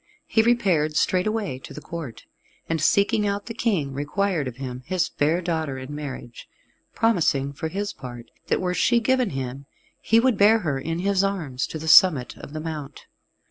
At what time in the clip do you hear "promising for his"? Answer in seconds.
6.95-7.93